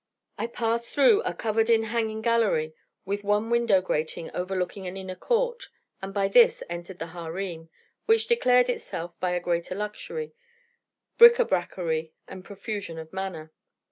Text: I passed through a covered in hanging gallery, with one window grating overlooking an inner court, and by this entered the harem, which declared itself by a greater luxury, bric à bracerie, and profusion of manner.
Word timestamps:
I 0.35 0.47
passed 0.47 0.91
through 0.91 1.21
a 1.21 1.33
covered 1.35 1.69
in 1.69 1.83
hanging 1.83 2.23
gallery, 2.23 2.73
with 3.05 3.23
one 3.23 3.51
window 3.51 3.81
grating 3.83 4.31
overlooking 4.33 4.87
an 4.87 4.97
inner 4.97 5.13
court, 5.13 5.65
and 6.01 6.11
by 6.11 6.27
this 6.27 6.63
entered 6.71 6.97
the 6.97 7.09
harem, 7.15 7.69
which 8.07 8.25
declared 8.25 8.67
itself 8.67 9.13
by 9.19 9.33
a 9.33 9.39
greater 9.39 9.75
luxury, 9.75 10.33
bric 11.19 11.35
à 11.35 11.47
bracerie, 11.47 12.13
and 12.27 12.43
profusion 12.43 12.97
of 12.97 13.13
manner. 13.13 13.53